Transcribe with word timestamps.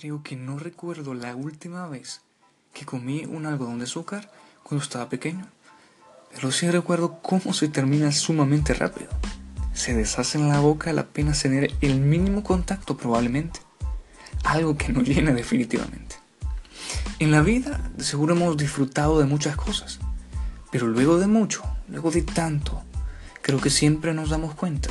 creo 0.00 0.22
que 0.22 0.36
no 0.36 0.60
recuerdo 0.60 1.12
la 1.12 1.34
última 1.34 1.88
vez 1.88 2.20
que 2.72 2.86
comí 2.86 3.24
un 3.24 3.46
algodón 3.46 3.78
de 3.78 3.84
azúcar 3.84 4.30
cuando 4.62 4.84
estaba 4.84 5.08
pequeño. 5.08 5.48
Pero 6.32 6.52
sí 6.52 6.70
recuerdo 6.70 7.18
cómo 7.20 7.52
se 7.52 7.68
termina 7.68 8.12
sumamente 8.12 8.74
rápido. 8.74 9.08
Se 9.72 9.94
deshace 9.94 10.38
en 10.38 10.48
la 10.48 10.60
boca 10.60 10.90
al 10.90 11.00
apenas 11.00 11.42
tener 11.42 11.72
el 11.80 11.98
mínimo 11.98 12.44
contacto 12.44 12.96
probablemente. 12.96 13.60
Algo 14.44 14.76
que 14.76 14.92
nos 14.92 15.02
llena 15.08 15.32
definitivamente. 15.32 16.16
En 17.18 17.32
la 17.32 17.40
vida 17.40 17.90
seguro 17.98 18.36
hemos 18.36 18.56
disfrutado 18.56 19.18
de 19.18 19.26
muchas 19.26 19.56
cosas. 19.56 19.98
Pero 20.70 20.86
luego 20.86 21.18
de 21.18 21.26
mucho, 21.26 21.64
luego 21.88 22.12
de 22.12 22.22
tanto, 22.22 22.82
creo 23.42 23.60
que 23.60 23.70
siempre 23.70 24.14
nos 24.14 24.30
damos 24.30 24.54
cuenta 24.54 24.90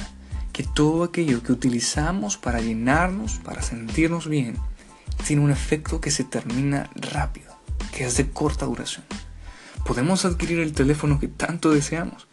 que 0.52 0.64
todo 0.64 1.04
aquello 1.04 1.44
que 1.44 1.54
utilizamos 1.54 2.36
para 2.36 2.60
llenarnos, 2.60 3.38
para 3.38 3.62
sentirnos 3.62 4.28
bien, 4.28 4.58
tiene 5.28 5.42
un 5.42 5.52
efecto 5.52 6.00
que 6.00 6.10
se 6.10 6.24
termina 6.24 6.90
rápido, 6.96 7.54
que 7.92 8.06
es 8.06 8.16
de 8.16 8.32
corta 8.32 8.66
duración. 8.66 9.04
Podemos 9.86 10.24
adquirir 10.24 10.60
el 10.60 10.72
teléfono 10.72 11.20
que 11.20 11.28
tanto 11.28 11.70
deseamos, 11.70 12.30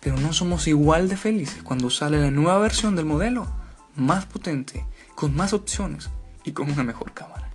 pero 0.00 0.16
no 0.16 0.32
somos 0.32 0.66
igual 0.66 1.08
de 1.08 1.16
felices 1.16 1.62
cuando 1.62 1.88
sale 1.88 2.20
la 2.20 2.32
nueva 2.32 2.58
versión 2.58 2.96
del 2.96 3.04
modelo, 3.04 3.46
más 3.94 4.26
potente, 4.26 4.84
con 5.14 5.36
más 5.36 5.52
opciones 5.52 6.10
y 6.42 6.50
con 6.50 6.68
una 6.68 6.82
mejor 6.82 7.14
cámara. 7.14 7.48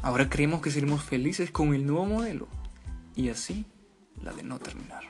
Ahora 0.00 0.30
creemos 0.30 0.62
que 0.62 0.70
seremos 0.70 1.04
felices 1.04 1.50
con 1.50 1.74
el 1.74 1.86
nuevo 1.86 2.06
modelo 2.06 2.48
y 3.14 3.28
así 3.28 3.66
la 4.22 4.32
de 4.32 4.44
no 4.44 4.58
terminar. 4.58 5.02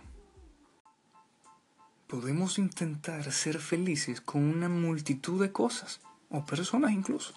Podemos 2.09 2.59
intentar 2.59 3.31
ser 3.31 3.61
felices 3.61 4.21
con 4.21 4.43
una 4.43 4.69
multitud 4.69 5.41
de 5.41 5.53
cosas, 5.53 6.01
o 6.29 6.45
personas 6.45 6.91
incluso, 6.91 7.35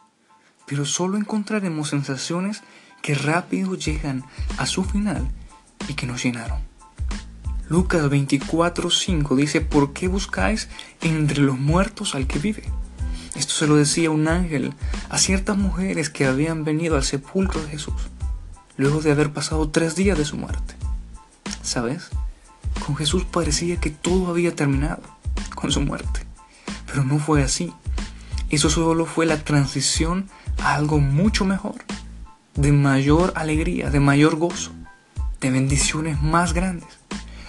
pero 0.66 0.86
solo 0.86 1.18
encontraremos 1.18 1.90
sensaciones 1.90 2.64
que 3.02 3.16
rápido 3.16 3.76
llegan 3.76 4.24
a 4.58 4.66
su 4.66 4.84
final 4.84 5.28
y 5.88 5.94
que 5.94 6.08
nos 6.08 6.24
llenaron. 6.24 6.62
Lucas 7.70 8.04
24:5 8.10 9.36
dice, 9.36 9.62
¿por 9.62 9.94
qué 9.94 10.08
buscáis 10.08 10.70
entre 11.02 11.42
los 11.42 11.58
muertos 11.58 12.16
al 12.16 12.28
que 12.28 12.40
vive? 12.40 12.64
Esto 13.36 13.54
se 13.54 13.68
lo 13.68 13.76
decía 13.76 14.12
un 14.12 14.28
ángel 14.28 14.74
a 15.10 15.18
ciertas 15.18 15.58
mujeres 15.58 16.10
que 16.10 16.26
habían 16.26 16.64
venido 16.64 16.96
al 16.96 17.04
sepulcro 17.04 17.62
de 17.64 17.70
Jesús, 17.70 18.10
luego 18.78 19.02
de 19.02 19.12
haber 19.12 19.34
pasado 19.34 19.70
tres 19.70 19.96
días 19.96 20.18
de 20.18 20.26
su 20.26 20.38
muerte. 20.38 20.76
¿Sabes? 21.64 22.10
Con 22.86 22.96
Jesús 22.96 23.26
parecía 23.26 23.78
que 23.78 23.90
todo 23.90 24.28
había 24.28 24.56
terminado 24.56 25.02
con 25.56 25.72
su 25.72 25.82
muerte, 25.82 26.22
pero 26.86 27.04
no 27.04 27.18
fue 27.18 27.42
así. 27.42 27.74
Eso 28.54 28.70
solo 28.70 29.08
fue 29.08 29.26
la 29.26 29.44
transición 29.44 30.30
a 30.62 30.76
algo 30.76 31.00
mucho 31.00 31.44
mejor, 31.44 31.74
de 32.54 32.72
mayor 32.72 33.34
alegría, 33.36 33.90
de 33.90 34.00
mayor 34.00 34.36
gozo, 34.36 34.72
de 35.42 35.50
bendiciones 35.50 36.22
más 36.22 36.54
grandes. 36.54 36.88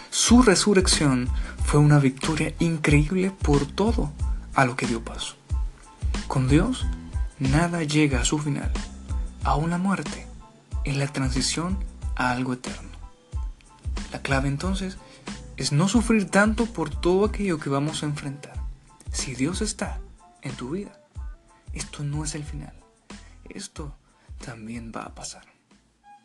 Su 0.08 0.41
resurrección 0.41 1.28
fue 1.62 1.78
una 1.78 1.98
victoria 1.98 2.55
increíble 2.58 3.30
por 3.42 3.66
todo 3.66 4.12
a 4.55 4.64
lo 4.64 4.77
que 4.77 4.86
dio 4.86 5.05
paso. 5.05 5.34
Con 6.27 6.48
Dios, 6.48 6.86
nada 7.38 7.82
llega 7.82 8.22
a 8.22 8.25
su 8.25 8.38
final. 8.38 8.72
Aún 9.42 9.69
la 9.69 9.77
muerte 9.77 10.27
es 10.84 10.97
la 10.97 11.08
transición 11.08 11.77
a 12.16 12.30
algo 12.30 12.55
eterno. 12.55 12.88
La 14.10 14.22
clave 14.22 14.48
entonces 14.48 14.97
es 15.58 15.70
no 15.70 15.86
sufrir 15.86 16.30
tanto 16.30 16.64
por 16.64 16.88
todo 16.88 17.27
aquello 17.27 17.58
que 17.58 17.69
vamos 17.69 18.02
a 18.02 18.06
enfrentar. 18.06 18.55
Si 19.12 19.34
Dios 19.34 19.60
está 19.60 20.00
en 20.45 20.55
tu 20.56 20.70
vida, 20.70 21.00
esto 21.73 22.05
no 22.05 22.23
es 22.23 22.34
el 22.34 22.45
final. 22.45 22.75
Esto 23.48 23.97
también 24.45 24.92
va 24.95 25.05
a 25.05 25.14
pasar. 25.14 25.53